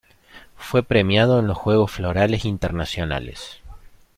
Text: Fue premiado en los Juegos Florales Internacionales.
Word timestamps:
Fue 0.57 0.81
premiado 0.81 1.37
en 1.37 1.45
los 1.45 1.55
Juegos 1.59 1.91
Florales 1.91 2.43
Internacionales. 2.45 3.59